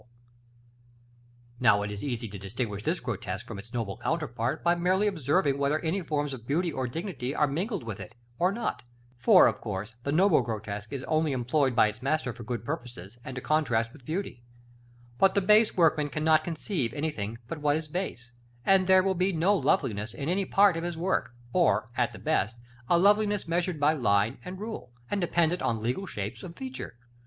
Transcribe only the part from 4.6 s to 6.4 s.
by merely observing whether any forms